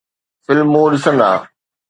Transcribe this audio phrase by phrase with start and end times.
[0.45, 1.31] فلمون ڏسندا